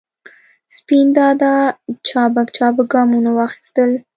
[0.77, 1.53] سپین دادا
[2.07, 3.91] چابک چابک ګامونه واخستل.